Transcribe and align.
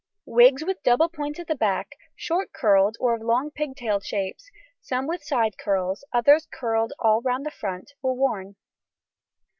Wigs 0.25 0.65
with 0.65 0.81
double 0.81 1.09
points 1.09 1.39
at 1.39 1.45
the 1.45 1.53
back, 1.53 1.89
short 2.15 2.51
curled 2.51 2.97
or 2.99 3.13
of 3.13 3.21
long 3.21 3.51
pigtailed 3.51 4.03
shapes, 4.03 4.49
some 4.79 5.05
with 5.05 5.23
side 5.23 5.59
curls, 5.59 6.03
others 6.11 6.47
curled 6.51 6.91
all 6.97 7.21
round 7.21 7.45
the 7.45 7.51
front, 7.51 7.91
were 8.01 8.15
worn. 8.15 8.55